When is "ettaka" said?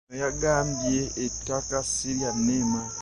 1.25-1.77